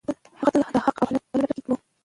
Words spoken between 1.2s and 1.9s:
په لټه کې و.